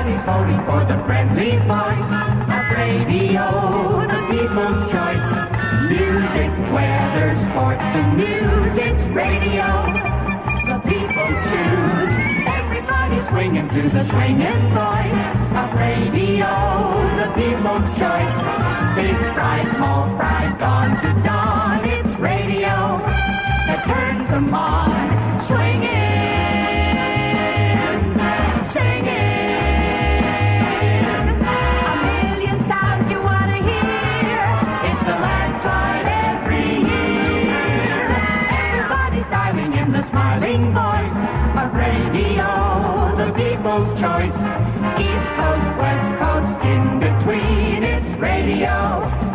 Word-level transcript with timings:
Everybody's 0.00 0.24
voting 0.24 0.60
for 0.64 0.80
the 0.88 0.98
friendly 1.04 1.56
voice 1.68 2.10
of 2.56 2.64
radio, 2.72 3.44
the 4.08 4.20
people's 4.32 4.80
choice. 4.88 5.30
Music, 5.92 6.52
weather, 6.72 7.36
sports, 7.36 7.90
and 8.00 8.16
news, 8.16 8.78
it's 8.78 9.08
radio. 9.08 9.68
The 10.64 10.80
people 10.88 11.30
choose. 11.52 12.12
Everybody's 12.48 13.28
swinging 13.28 13.68
to 13.68 13.82
the 13.90 14.04
swinging 14.04 14.62
voice 14.72 15.24
of 15.60 15.68
radio, 15.76 16.48
the 17.20 17.28
people's 17.36 17.92
choice. 17.92 18.38
Big 18.96 19.16
fry, 19.36 19.64
small 19.76 20.16
fry, 20.16 20.56
dawn 20.58 20.96
to 21.02 21.22
dawn, 21.22 21.84
it's 21.84 22.16
radio 22.18 23.04
that 23.68 23.84
turns 23.84 24.30
them 24.30 24.54
on. 24.54 25.40
Swinging, 25.40 26.09
people's 43.62 43.92
choice. 43.92 44.38
East 44.98 45.28
Coast, 45.32 45.68
West 45.76 46.16
Coast, 46.16 46.64
in 46.64 46.98
between, 46.98 47.82
it's 47.82 48.14
radio 48.14 49.29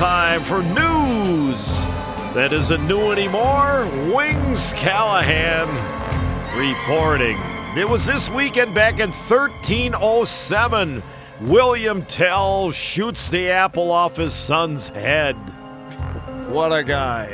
time 0.00 0.40
for 0.40 0.62
news 0.62 1.82
that 2.32 2.54
isn't 2.54 2.88
new 2.88 3.12
anymore. 3.12 3.86
Wings 4.14 4.72
Callahan 4.72 5.68
reporting. 6.56 7.36
It 7.76 7.86
was 7.86 8.06
this 8.06 8.30
weekend 8.30 8.74
back 8.74 8.94
in 8.94 9.10
1307. 9.10 11.02
William 11.42 12.02
Tell 12.06 12.70
shoots 12.70 13.28
the 13.28 13.50
apple 13.50 13.92
off 13.92 14.16
his 14.16 14.32
son's 14.32 14.88
head. 14.88 15.34
What 16.48 16.72
a 16.72 16.82
guy. 16.82 17.28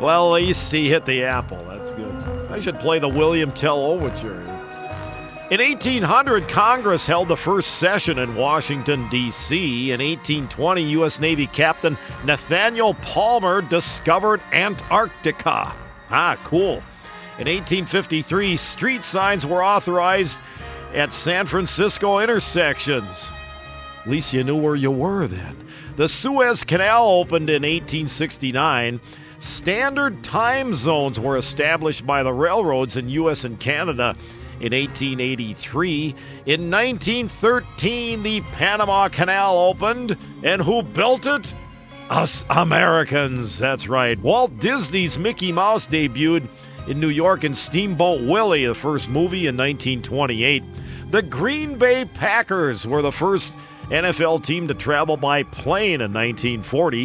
Well, 0.00 0.34
at 0.34 0.42
least 0.42 0.72
he 0.72 0.88
hit 0.88 1.06
the 1.06 1.22
apple. 1.22 1.64
That's 1.68 1.92
good. 1.92 2.50
I 2.50 2.58
should 2.58 2.80
play 2.80 2.98
the 2.98 3.08
William 3.08 3.52
Tell 3.52 3.78
overture. 3.78 4.49
In 5.50 5.58
1800, 5.58 6.46
Congress 6.46 7.06
held 7.06 7.26
the 7.26 7.36
first 7.36 7.78
session 7.78 8.20
in 8.20 8.36
Washington, 8.36 9.08
D.C. 9.08 9.90
In 9.90 9.98
1820, 9.98 10.82
U.S. 10.90 11.18
Navy 11.18 11.48
Captain 11.48 11.98
Nathaniel 12.24 12.94
Palmer 12.94 13.60
discovered 13.60 14.40
Antarctica. 14.52 15.74
Ah, 16.08 16.38
cool. 16.44 16.84
In 17.40 17.48
1853, 17.48 18.56
street 18.56 19.04
signs 19.04 19.44
were 19.44 19.64
authorized 19.64 20.38
at 20.94 21.12
San 21.12 21.46
Francisco 21.46 22.20
intersections. 22.20 23.28
At 24.02 24.08
least 24.08 24.32
you 24.32 24.44
knew 24.44 24.56
where 24.56 24.76
you 24.76 24.92
were 24.92 25.26
then. 25.26 25.66
The 25.96 26.08
Suez 26.08 26.62
Canal 26.62 27.08
opened 27.08 27.50
in 27.50 27.62
1869. 27.62 29.00
Standard 29.40 30.22
time 30.22 30.74
zones 30.74 31.18
were 31.18 31.36
established 31.36 32.06
by 32.06 32.22
the 32.22 32.32
railroads 32.32 32.96
in 32.96 33.08
U.S. 33.08 33.42
and 33.42 33.58
Canada 33.58 34.14
in 34.60 34.72
1883. 34.72 36.14
In 36.46 36.70
1913, 36.70 38.22
the 38.22 38.40
Panama 38.52 39.08
Canal 39.08 39.58
opened. 39.58 40.16
And 40.42 40.60
who 40.62 40.82
built 40.82 41.26
it? 41.26 41.54
Us 42.10 42.44
Americans. 42.50 43.58
That's 43.58 43.88
right. 43.88 44.18
Walt 44.18 44.58
Disney's 44.58 45.18
Mickey 45.18 45.52
Mouse 45.52 45.86
debuted 45.86 46.46
in 46.86 47.00
New 47.00 47.08
York 47.08 47.44
in 47.44 47.54
Steamboat 47.54 48.22
Willie, 48.22 48.66
the 48.66 48.74
first 48.74 49.08
movie 49.08 49.46
in 49.46 49.56
1928. 49.56 50.62
The 51.10 51.22
Green 51.22 51.78
Bay 51.78 52.04
Packers 52.04 52.86
were 52.86 53.02
the 53.02 53.12
first 53.12 53.52
NFL 53.88 54.44
team 54.44 54.68
to 54.68 54.74
travel 54.74 55.16
by 55.16 55.42
plane 55.42 56.00
in 56.00 56.12
1940. 56.12 57.04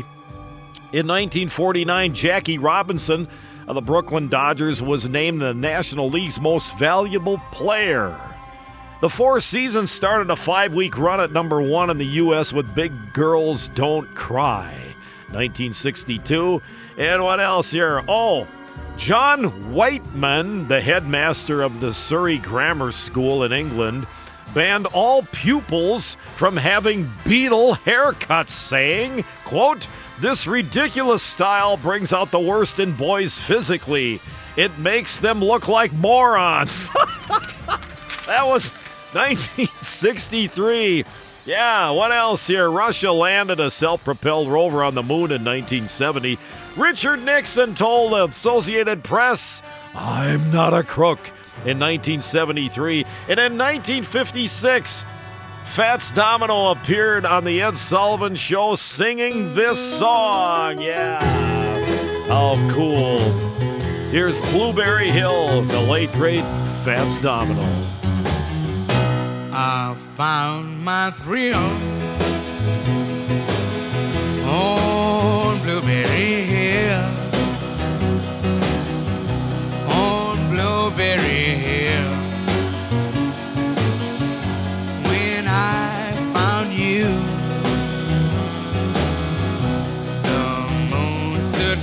In 0.92 1.08
1949, 1.08 2.14
Jackie 2.14 2.58
Robinson 2.58 3.28
of 3.68 3.76
the 3.76 3.82
Brooklyn 3.82 4.28
Dodgers 4.28 4.82
was 4.82 5.08
named 5.08 5.42
the 5.42 5.54
National 5.54 6.10
League's 6.10 6.40
most 6.40 6.78
valuable 6.78 7.40
player. 7.52 8.20
The 9.02 9.10
Four 9.10 9.42
Seasons 9.42 9.92
started 9.92 10.30
a 10.30 10.36
five 10.36 10.74
week 10.74 10.98
run 10.98 11.20
at 11.20 11.32
number 11.32 11.62
one 11.62 11.90
in 11.90 11.98
the 11.98 12.06
U.S. 12.06 12.54
with 12.54 12.74
Big 12.74 12.92
Girls 13.14 13.68
Don't 13.70 14.14
Cry, 14.16 14.72
1962. 15.32 16.62
And 16.98 17.24
what 17.24 17.40
else 17.40 17.72
here? 17.72 18.04
Oh, 18.08 18.48
John 18.98 19.74
Whiteman, 19.74 20.68
the 20.70 20.80
headmaster 20.80 21.62
of 21.62 21.82
the 21.82 21.94
Surrey 21.94 22.38
Grammar 22.38 22.92
School 22.92 23.44
in 23.44 23.52
England, 23.52 24.08
banned 24.54 24.86
all 24.88 25.24
pupils 25.34 26.16
from 26.36 26.56
having 26.56 27.12
Beatle 27.26 27.78
haircuts, 27.80 28.52
saying, 28.52 29.26
quote, 29.44 29.88
this 30.20 30.48
ridiculous 30.48 31.22
style 31.22 31.78
brings 31.78 32.14
out 32.14 32.32
the 32.32 32.40
worst 32.40 32.80
in 32.80 32.96
boys 32.96 33.38
physically. 33.38 34.22
It 34.56 34.78
makes 34.80 35.20
them 35.20 35.42
look 35.44 35.68
like 35.68 35.92
morons. 35.94 36.90
that 38.26 38.46
was 38.46 38.72
1963. 39.14 41.04
Yeah, 41.46 41.92
what 41.92 42.12
else 42.12 42.48
here? 42.48 42.72
Russia 42.72 43.12
landed 43.12 43.60
a 43.60 43.70
self 43.70 44.04
propelled 44.04 44.48
rover 44.48 44.84
on 44.84 44.96
the 44.96 45.04
moon 45.04 45.32
in 45.32 45.44
1970. 45.44 46.40
Richard 46.76 47.24
Nixon 47.24 47.76
told 47.76 48.14
the 48.14 48.26
Associated 48.26 49.04
Press, 49.04 49.62
I'm 49.94 50.52
not 50.52 50.74
a 50.74 50.84
crook, 50.84 51.20
in 51.66 51.80
1973. 51.80 53.06
And 53.30 53.40
in 53.40 53.58
1956, 53.58 55.06
Fats 55.66 56.10
Domino 56.12 56.72
appeared 56.72 57.26
on 57.26 57.44
the 57.44 57.62
Ed 57.62 57.78
Sullivan 57.78 58.36
Show 58.36 58.76
singing 58.76 59.54
this 59.54 59.78
song. 60.00 60.80
Yeah. 60.80 61.20
How 62.28 62.56
cool. 62.74 63.20
Here's 64.10 64.40
Blueberry 64.52 65.10
Hill, 65.10 65.64
the 65.64 65.82
late 65.82 66.12
great 66.14 66.46
Fats 66.86 67.22
Domino. 67.22 67.62
I 69.52 69.94
found 70.16 70.82
my 70.84 71.12
thrill 71.12 71.58
on 74.48 75.60
Blueberry 75.60 76.44
Hill. 76.46 76.55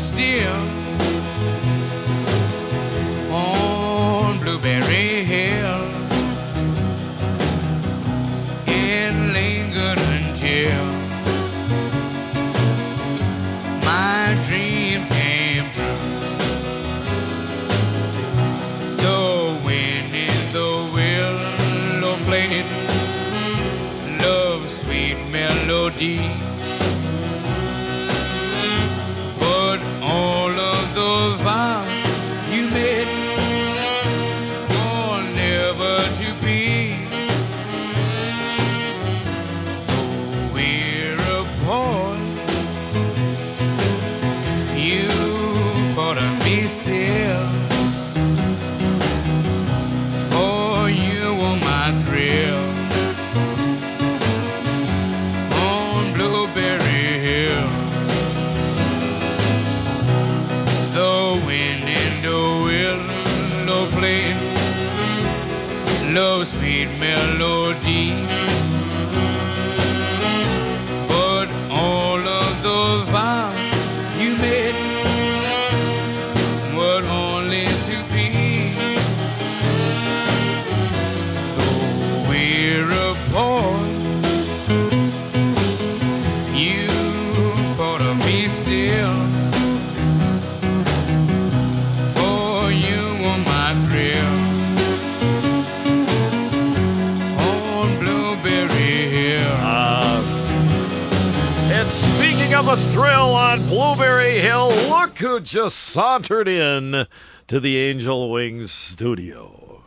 Still 0.03 0.72
Blueberry 103.83 104.39
Hill, 104.39 104.69
look 104.89 105.19
who 105.19 105.41
just 105.41 105.77
sauntered 105.77 106.47
in 106.47 107.05
to 107.49 107.59
the 107.59 107.79
Angel 107.79 108.31
Wings 108.31 108.71
studio. 108.71 109.83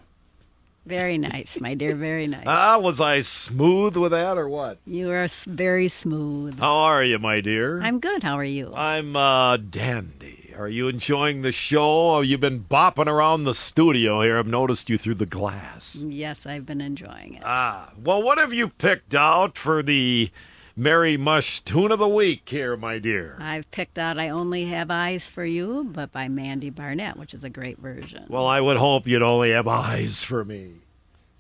Very 0.86 1.18
nice, 1.18 1.62
my 1.62 1.76
dear. 1.76 1.96
Very 1.96 2.28
nice. 2.28 2.44
Ah, 2.46 2.78
was 2.78 3.00
I 3.00 3.22
smooth 3.22 3.96
with 3.96 4.12
that 4.12 4.38
or 4.38 4.50
what? 4.50 4.80
you 4.86 5.10
are 5.12 5.28
very 5.48 5.88
smooth. 5.88 6.60
How 6.60 6.76
are 6.76 7.04
you, 7.04 7.20
my 7.20 7.40
dear? 7.40 7.82
I'm 7.82 8.02
good. 8.02 8.22
How 8.22 8.38
are 8.38 8.44
you? 8.44 8.74
I'm 8.76 9.16
uh, 9.16 9.56
dandy. 9.56 10.54
Are 10.58 10.68
you 10.68 10.90
enjoying 10.90 11.42
the 11.42 11.54
show? 11.54 12.20
You've 12.20 12.32
you 12.32 12.38
been 12.38 12.66
bopping 12.66 13.08
around 13.08 13.46
the 13.46 13.54
studio 13.54 14.22
here? 14.22 14.38
I've 14.38 14.46
noticed 14.46 14.90
you 14.90 14.98
through 14.98 15.16
the 15.16 15.26
glass. 15.26 15.96
yes, 16.06 16.46
I've 16.46 16.66
been 16.66 16.82
enjoying 16.82 17.36
it. 17.36 17.44
Ah, 17.46 17.94
well, 18.04 18.22
what 18.22 18.40
have 18.40 18.54
you 18.54 18.68
picked 18.68 19.16
out 19.16 19.58
for 19.58 19.82
the 19.82 20.32
Mary 20.78 21.16
Mush 21.16 21.62
Tune 21.62 21.90
of 21.92 22.00
the 22.00 22.08
Week 22.08 22.50
here, 22.50 22.76
my 22.76 23.00
dear? 23.00 23.38
I've 23.40 23.70
picked 23.72 23.98
out 23.98 24.20
I 24.20 24.28
Only 24.28 24.66
Have 24.66 24.92
Eyes 24.92 25.30
for 25.30 25.46
You, 25.46 25.86
but 25.90 26.12
by 26.12 26.28
Mandy 26.28 26.70
Barnett, 26.70 27.18
which 27.18 27.34
is 27.34 27.46
a 27.46 27.50
great 27.50 27.78
version. 27.78 28.26
Well, 28.28 28.46
I 28.46 28.60
would 28.60 28.76
hope 28.76 29.08
you'd 29.08 29.22
only 29.22 29.52
have 29.52 29.70
eyes 29.70 30.22
for 30.22 30.44
me. 30.44 30.72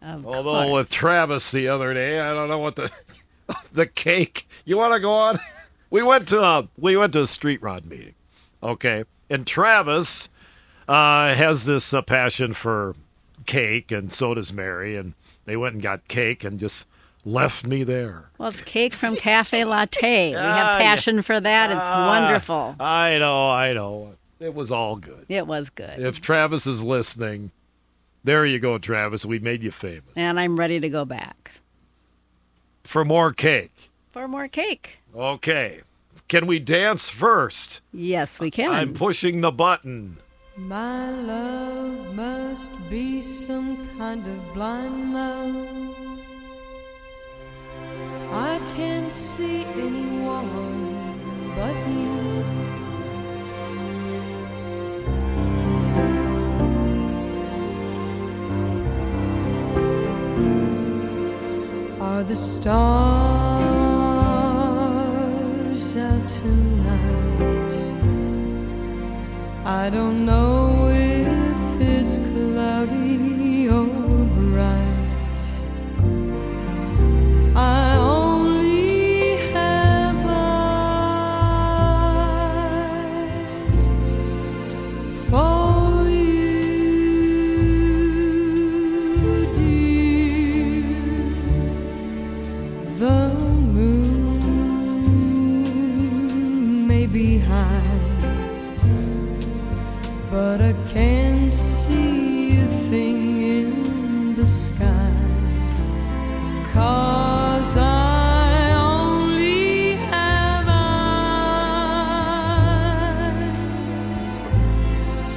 Of 0.01 0.25
Although 0.25 0.67
course. 0.67 0.73
with 0.73 0.89
Travis 0.89 1.51
the 1.51 1.67
other 1.67 1.93
day, 1.93 2.19
I 2.19 2.33
don't 2.33 2.47
know 2.47 2.59
what 2.59 2.77
the 2.77 2.89
the 3.73 3.87
cake. 3.87 4.47
You 4.63 4.77
want 4.77 4.93
to 4.93 4.99
go 4.99 5.11
on? 5.11 5.39
We 5.91 6.01
went 6.03 6.27
to 6.29 6.41
a 6.41 6.67
we 6.77 6.97
went 6.97 7.13
to 7.13 7.21
a 7.21 7.27
street 7.27 7.61
rod 7.61 7.85
meeting, 7.85 8.15
okay, 8.61 9.05
and 9.29 9.47
Travis 9.47 10.27
uh, 10.89 11.33
has 11.33 11.63
this 11.65 11.93
uh, 11.93 12.01
passion 12.01 12.53
for 12.53 12.95
cake, 13.45 13.91
and 13.91 14.11
so 14.11 14.33
does 14.33 14.51
Mary, 14.51 14.97
and 14.97 15.13
they 15.45 15.55
went 15.55 15.75
and 15.75 15.83
got 15.83 16.07
cake 16.09 16.43
and 16.43 16.59
just 16.59 16.85
left 17.25 17.65
me 17.65 17.83
there. 17.83 18.29
Well, 18.37 18.49
it's 18.49 18.61
cake 18.61 18.93
from 18.93 19.15
Cafe 19.15 19.65
Latte. 19.65 20.29
we 20.31 20.35
Ah, 20.35 20.55
have 20.55 20.81
passion 20.81 21.21
for 21.21 21.39
that. 21.39 21.71
It's 21.71 21.79
Ah, 21.81 22.07
wonderful. 22.07 22.75
I 22.79 23.17
know, 23.17 23.49
I 23.49 23.73
know. 23.73 24.13
It 24.39 24.53
was 24.53 24.71
all 24.71 24.95
good. 24.95 25.25
It 25.27 25.47
was 25.47 25.69
good. 25.69 25.99
If 25.99 26.21
Travis 26.21 26.67
is 26.67 26.83
listening, 26.83 27.51
there 28.23 28.45
you 28.45 28.59
go, 28.59 28.77
Travis. 28.77 29.25
We 29.25 29.39
made 29.39 29.63
you 29.63 29.71
famous 29.71 30.03
and 30.15 30.39
I'm 30.39 30.57
ready 30.59 30.79
to 30.79 30.89
go 30.89 31.03
back 31.05 31.51
for 32.83 33.03
more 33.03 33.31
cake. 33.33 33.71
for 34.11 34.27
more 34.27 34.47
cake. 34.47 34.97
Okay. 35.15 35.81
Can 36.27 36.47
we 36.47 36.59
dance 36.59 37.07
first? 37.09 37.81
Yes, 37.93 38.39
we 38.39 38.49
can. 38.51 38.71
I'm 38.71 38.93
pushing 38.93 39.41
the 39.41 39.51
button. 39.51 40.17
My 40.57 41.11
love 41.11 42.15
must 42.15 42.71
be 42.89 43.21
some 43.21 43.77
kind 43.97 44.25
of 44.25 44.53
blind 44.53 45.13
love. 45.13 45.95
I 48.31 48.59
can't 48.75 49.11
see 49.11 49.65
anyone 49.87 50.49
but 51.55 51.75
you. 51.87 52.15
Are 61.99 62.23
the 62.23 62.35
stars 62.35 62.75
out 65.97 66.29
tonight? 66.29 67.73
I 69.65 69.89
don't 69.89 70.25
know. 70.25 70.54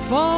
For 0.08 0.37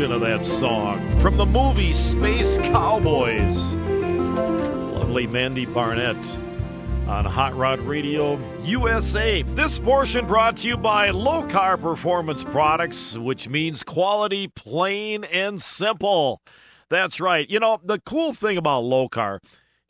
version 0.00 0.12
of 0.12 0.22
that 0.22 0.42
song 0.42 1.20
from 1.20 1.36
the 1.36 1.44
movie 1.44 1.92
Space 1.92 2.56
Cowboys. 2.56 3.74
Lovely 3.74 5.26
Mandy 5.26 5.66
Barnett 5.66 6.16
on 7.06 7.26
Hot 7.26 7.54
Rod 7.54 7.80
Radio 7.80 8.40
USA. 8.62 9.42
This 9.42 9.78
portion 9.78 10.26
brought 10.26 10.56
to 10.58 10.68
you 10.68 10.78
by 10.78 11.10
Lokar 11.10 11.78
Performance 11.78 12.44
Products, 12.44 13.18
which 13.18 13.46
means 13.46 13.82
quality, 13.82 14.48
plain 14.48 15.24
and 15.24 15.60
simple. 15.60 16.40
That's 16.88 17.20
right. 17.20 17.48
You 17.50 17.60
know, 17.60 17.78
the 17.84 17.98
cool 17.98 18.32
thing 18.32 18.56
about 18.56 18.84
Lokar 18.84 19.40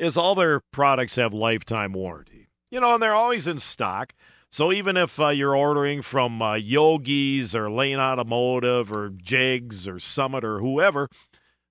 is 0.00 0.16
all 0.16 0.34
their 0.34 0.60
products 0.72 1.14
have 1.16 1.32
lifetime 1.32 1.92
warranty. 1.92 2.48
You 2.72 2.80
know, 2.80 2.94
and 2.94 3.02
they're 3.02 3.14
always 3.14 3.46
in 3.46 3.60
stock. 3.60 4.12
So 4.50 4.72
even 4.72 4.96
if 4.96 5.20
uh, 5.20 5.28
you're 5.28 5.56
ordering 5.56 6.02
from 6.02 6.42
uh, 6.42 6.54
Yogi's 6.54 7.54
or 7.54 7.70
Lane 7.70 7.98
Automotive 8.00 8.90
or 8.90 9.10
Jegs 9.10 9.86
or 9.86 10.00
Summit 10.00 10.44
or 10.44 10.58
whoever, 10.58 11.08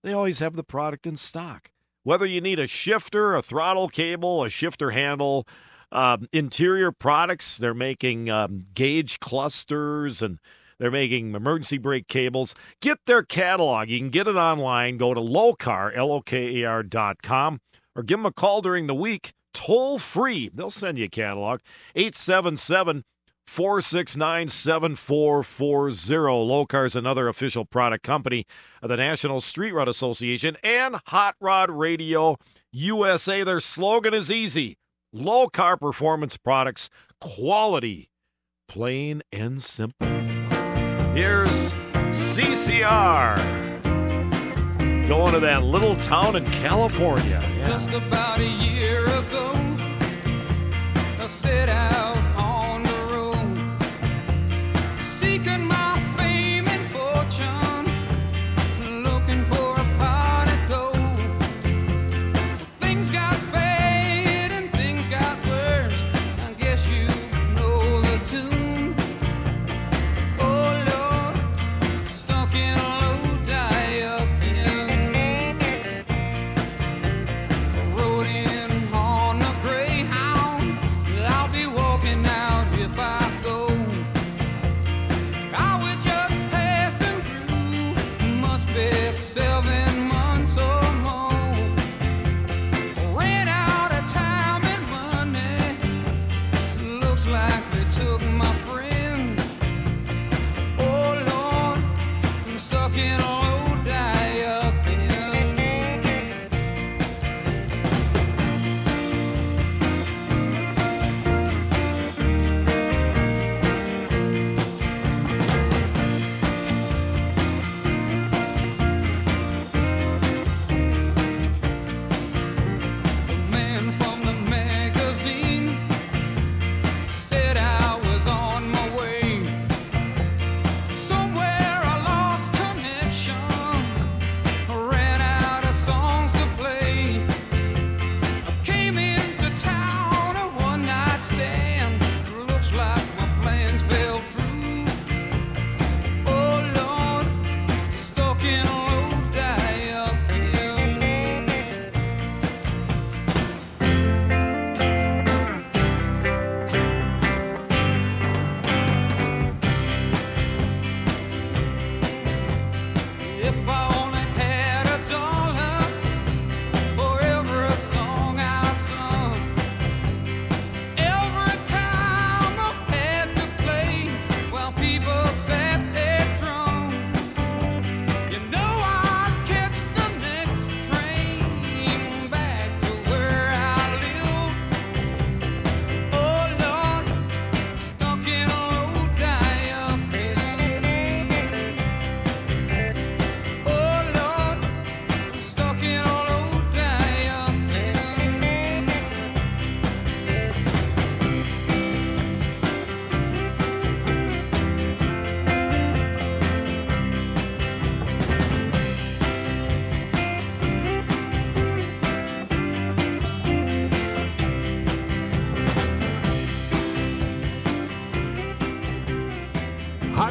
they 0.02 0.14
always 0.14 0.40
have 0.40 0.54
the 0.54 0.64
product 0.64 1.06
in 1.06 1.18
stock. 1.18 1.72
Whether 2.04 2.26
you 2.26 2.40
need 2.40 2.58
a 2.58 2.68
shifter, 2.68 3.36
a 3.36 3.42
throttle 3.42 3.90
cable, 3.90 4.46
a 4.46 4.50
shifter 4.50 4.92
handle, 4.92 5.46
um, 5.92 6.30
interior 6.32 6.94
products, 6.94 7.58
they're 7.58 7.74
making 7.74 8.30
um, 8.30 8.64
gauge 8.74 9.20
clusters 9.20 10.22
and 10.22 10.40
they're 10.78 10.90
making 10.90 11.36
emergency 11.36 11.78
brake 11.78 12.08
cables. 12.08 12.56
Get 12.80 13.00
their 13.06 13.24
catalog. 13.24 13.90
You 13.90 14.00
can 14.00 14.10
get 14.10 14.28
it 14.28 14.38
online. 14.38 14.96
Go 14.98 15.14
to 15.14 15.20
lokar, 15.20 15.94
L-O-K-A-R 15.94 16.84
dot 16.84 17.22
com, 17.22 17.60
or 17.96 18.04
give 18.04 18.20
them 18.20 18.26
a 18.26 18.32
call 18.32 18.62
during 18.62 18.88
the 18.88 18.96
week, 18.96 19.34
toll 19.60 20.00
free. 20.00 20.50
They'll 20.54 20.72
send 20.72 20.98
you 20.98 21.06
a 21.06 21.10
catalog. 21.10 21.60
877 21.96 23.04
469 23.46 24.50
7440. 24.50 25.96
Lokar 26.48 26.86
is 26.86 26.96
another 26.96 27.28
official 27.28 27.66
product 27.66 28.04
company 28.04 28.46
of 28.82 28.90
the 28.90 28.96
National 28.98 29.42
Street 29.42 29.74
Rod 29.74 29.90
Association 29.90 30.56
and 30.64 30.96
Hot 31.08 31.36
Rod 31.42 31.70
Radio 31.70 32.38
USA. 32.72 33.44
Their 33.44 33.60
slogan 33.60 34.14
is 34.14 34.32
easy 34.32 34.78
Lokar 35.14 35.80
performance 35.80 36.38
products, 36.38 36.90
quality, 37.20 38.10
plain 38.68 39.24
and 39.34 39.62
simple. 39.62 40.08
Here's 41.16 41.74
CCR 42.14 43.36
going 45.08 45.34
to 45.34 45.40
that 45.40 45.64
little 45.64 45.96
town 45.98 46.36
in 46.36 46.46
California. 46.46 47.42
Yeah. 47.58 48.69
Set 51.30 51.70
out 51.70 52.19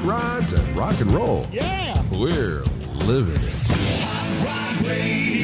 rods, 0.09 0.55
and 0.55 0.79
rock 0.79 0.99
and 1.01 1.11
roll. 1.13 1.47
Yeah. 1.53 2.03
We're 2.11 2.63
living 3.05 3.43
it. 3.43 5.38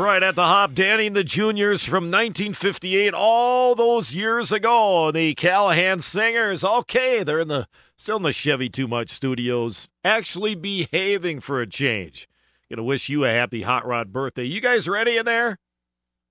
right, 0.00 0.22
at 0.22 0.34
the 0.34 0.44
hop, 0.44 0.74
Danny 0.74 1.08
and 1.08 1.16
the 1.16 1.24
Juniors 1.24 1.84
from 1.84 2.04
1958, 2.04 3.12
all 3.12 3.74
those 3.74 4.14
years 4.14 4.52
ago. 4.52 5.10
The 5.10 5.34
Callahan 5.34 6.00
Singers, 6.00 6.64
okay, 6.64 7.22
they're 7.22 7.40
in 7.40 7.48
the 7.48 7.66
still 7.96 8.16
in 8.16 8.22
the 8.22 8.32
Chevy 8.32 8.68
Too 8.68 8.88
Much 8.88 9.10
Studios, 9.10 9.88
actually 10.04 10.54
behaving 10.54 11.40
for 11.40 11.60
a 11.60 11.66
change. 11.66 12.28
Gonna 12.70 12.82
wish 12.84 13.08
you 13.08 13.24
a 13.24 13.30
happy 13.30 13.62
hot 13.62 13.86
rod 13.86 14.12
birthday. 14.12 14.44
You 14.44 14.60
guys 14.60 14.88
ready 14.88 15.16
in 15.16 15.26
there? 15.26 15.58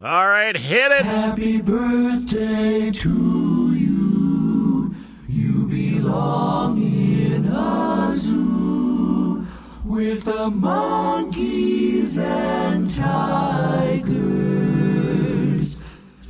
All 0.02 0.28
right, 0.28 0.56
hit 0.56 0.92
it. 0.92 1.04
Happy 1.04 1.62
birthday 1.62 2.90
to 2.92 3.76
you. 3.76 4.96
You 5.28 5.68
belong 5.68 6.82
in 6.82 7.46
a 7.46 8.12
zoo 8.16 8.49
with 10.00 10.24
the 10.24 10.50
monkeys 10.50 12.18
and 12.18 12.90
tigers. 12.90 14.22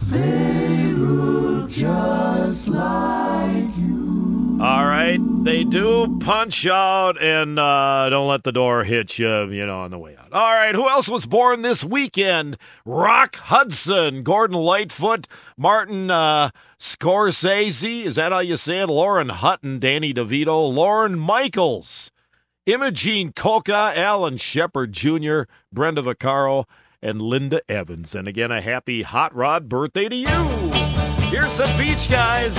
They 0.08 0.86
look 0.94 1.70
just 1.70 2.68
like 2.68 3.78
you. 3.78 4.58
All 4.60 4.86
right, 4.86 5.20
they 5.44 5.64
do 5.64 6.18
punch 6.20 6.66
out 6.66 7.22
and 7.22 7.60
uh, 7.60 8.10
don't 8.10 8.28
let 8.28 8.44
the 8.44 8.52
door 8.52 8.84
hit 8.84 9.20
you, 9.20 9.48
you 9.52 9.68
know, 9.68 9.82
on 9.82 9.92
the 9.92 10.00
way 10.00 10.18
out. 10.18 10.34
All 10.34 10.52
right, 10.52 10.74
who 10.74 10.90
else 10.90 11.08
was 11.08 11.28
born 11.28 11.62
this 11.62 11.84
weekend? 11.84 12.58
Rock 12.86 13.36
Hudson, 13.36 14.24
Gordon 14.24 14.58
Lightfoot, 14.58 15.28
Martin. 15.58 16.10
Uh, 16.10 16.50
Scorsese, 16.80 18.06
is 18.06 18.16
that 18.16 18.32
how 18.32 18.40
you 18.40 18.56
say 18.58 18.80
it? 18.80 18.88
Lauren 18.88 19.28
Hutton, 19.30 19.80
Danny 19.80 20.14
DeVito, 20.14 20.74
Lorne 20.74 21.20
Michaels, 21.20 22.10
Imogene 22.70 23.34
Coca, 23.34 23.94
Alan 23.96 24.38
Shepard 24.38 24.94
Jr., 24.94 25.42
Brenda 25.74 26.04
Vaccaro, 26.04 26.66
and 27.02 27.20
Linda 27.20 27.62
Evans. 27.68 28.14
And 28.14 28.28
again, 28.28 28.52
a 28.52 28.62
happy 28.62 29.02
Hot 29.02 29.34
Rod 29.34 29.68
birthday 29.68 30.08
to 30.08 30.16
you. 30.16 30.28
Here's 31.30 31.52
some 31.52 31.76
beach 31.80 32.08
guys. 32.12 32.56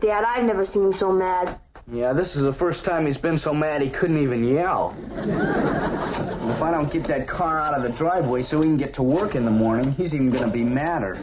Dad, 0.00 0.24
I've 0.24 0.44
never 0.44 0.64
seen 0.64 0.84
him 0.84 0.92
so 0.92 1.12
mad. 1.12 1.58
Yeah, 1.90 2.12
this 2.12 2.34
is 2.34 2.42
the 2.42 2.52
first 2.52 2.84
time 2.84 3.06
he's 3.06 3.16
been 3.16 3.38
so 3.38 3.54
mad 3.54 3.80
he 3.80 3.88
couldn't 3.88 4.18
even 4.18 4.44
yell. 4.44 4.96
If 5.12 6.62
I 6.62 6.72
don't 6.72 6.90
get 6.90 7.04
that 7.04 7.28
car 7.28 7.60
out 7.60 7.74
of 7.74 7.82
the 7.84 7.90
driveway 7.90 8.42
so 8.42 8.60
he 8.60 8.68
can 8.68 8.76
get 8.76 8.92
to 8.94 9.02
work 9.04 9.36
in 9.36 9.44
the 9.44 9.52
morning, 9.52 9.92
he's 9.92 10.12
even 10.14 10.30
gonna 10.30 10.50
be 10.50 10.64
madder. 10.64 11.14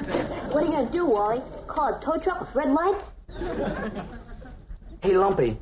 What 0.52 0.64
are 0.64 0.66
you 0.66 0.72
gonna 0.72 0.90
do, 0.90 1.06
Wally? 1.06 1.42
Call 1.68 1.96
a 1.96 2.02
tow 2.02 2.18
truck 2.18 2.40
with 2.40 2.56
red 2.56 2.72
lights? 2.72 3.12
Hey, 5.02 5.18
Lumpy. 5.18 5.58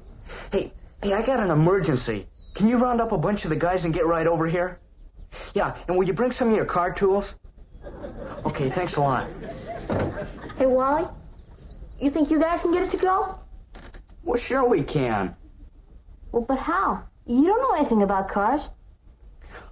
Hey, 0.51 0.71
hey, 1.01 1.13
I 1.13 1.23
got 1.23 1.39
an 1.39 1.49
emergency. 1.49 2.27
Can 2.53 2.67
you 2.67 2.77
round 2.77 3.01
up 3.01 3.11
a 3.11 3.17
bunch 3.17 3.43
of 3.43 3.49
the 3.49 3.55
guys 3.55 3.85
and 3.85 3.93
get 3.93 4.05
right 4.05 4.27
over 4.27 4.45
here? 4.45 4.79
Yeah, 5.55 5.75
and 5.87 5.97
will 5.97 6.05
you 6.05 6.13
bring 6.13 6.31
some 6.31 6.49
of 6.49 6.55
your 6.55 6.65
car 6.65 6.93
tools? 6.93 7.33
Okay, 8.45 8.69
thanks 8.69 8.97
a 8.97 9.01
lot. 9.01 9.27
Hey, 10.57 10.67
Wally? 10.67 11.07
You 12.01 12.09
think 12.09 12.31
you 12.31 12.39
guys 12.39 12.63
can 12.63 12.73
get 12.73 12.81
it 12.81 12.91
to 12.91 12.97
go? 12.97 13.39
Well, 14.23 14.39
sure 14.39 14.67
we 14.67 14.81
can. 14.81 15.35
Well, 16.31 16.41
but 16.41 16.57
how? 16.57 17.03
You 17.27 17.45
don't 17.45 17.61
know 17.61 17.77
anything 17.77 18.01
about 18.01 18.27
cars. 18.27 18.69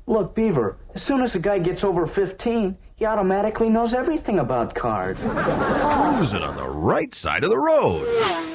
Look, 0.06 0.36
Beaver, 0.36 0.78
as 0.94 1.02
soon 1.02 1.22
as 1.22 1.34
a 1.34 1.40
guy 1.40 1.58
gets 1.58 1.84
over 1.84 2.06
15, 2.06 2.78
he 2.96 3.06
automatically 3.06 3.70
knows 3.70 3.96
everything 3.96 4.38
about 4.38 4.76
cars. 4.76 5.18
Cruising 5.18 6.44
on 6.44 6.56
the 6.56 6.68
right 6.68 7.12
side 7.16 7.44
of 7.44 7.50
the 7.50 7.58
road. 7.58 8.08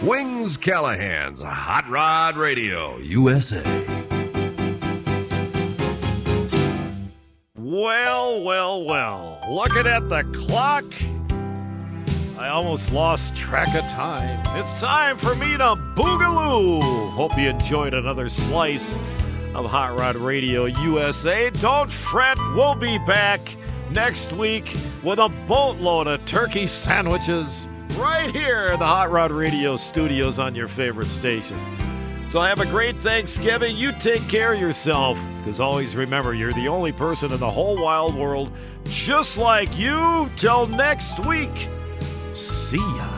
Wings 0.02 0.56
Callahan's 0.56 1.42
Hot 1.42 1.88
Rod 1.88 2.36
Radio, 2.36 2.98
USA. 2.98 3.62
Well, 7.56 8.42
well, 8.44 8.84
well. 8.84 9.40
Looking 9.50 9.86
at 9.88 10.08
the 10.08 10.22
clock, 10.32 10.84
I 12.44 12.48
almost 12.48 12.92
lost 12.92 13.34
track 13.34 13.74
of 13.74 13.80
time. 13.92 14.38
It's 14.60 14.78
time 14.78 15.16
for 15.16 15.34
me 15.34 15.56
to 15.56 15.76
boogaloo. 15.96 17.10
Hope 17.12 17.38
you 17.38 17.48
enjoyed 17.48 17.94
another 17.94 18.28
slice 18.28 18.96
of 19.54 19.64
Hot 19.64 19.98
Rod 19.98 20.16
Radio 20.16 20.66
USA. 20.66 21.48
Don't 21.48 21.90
fret, 21.90 22.36
we'll 22.54 22.74
be 22.74 22.98
back 23.06 23.40
next 23.92 24.34
week 24.34 24.76
with 25.02 25.20
a 25.20 25.30
boatload 25.48 26.06
of 26.06 26.22
turkey 26.26 26.66
sandwiches 26.66 27.66
right 27.96 28.30
here 28.30 28.72
in 28.72 28.78
the 28.78 28.84
Hot 28.84 29.10
Rod 29.10 29.30
Radio 29.30 29.78
studios 29.78 30.38
on 30.38 30.54
your 30.54 30.68
favorite 30.68 31.06
station. 31.06 31.58
So 32.28 32.42
have 32.42 32.60
a 32.60 32.66
great 32.66 32.96
Thanksgiving. 32.98 33.74
You 33.74 33.90
take 33.92 34.28
care 34.28 34.52
of 34.52 34.60
yourself. 34.60 35.18
Because 35.38 35.60
always 35.60 35.96
remember, 35.96 36.34
you're 36.34 36.52
the 36.52 36.68
only 36.68 36.92
person 36.92 37.32
in 37.32 37.40
the 37.40 37.50
whole 37.50 37.82
wild 37.82 38.14
world 38.14 38.52
just 38.84 39.38
like 39.38 39.74
you. 39.78 40.30
Till 40.36 40.66
next 40.66 41.24
week. 41.24 41.70
See 42.34 42.78
ya. 42.98 43.13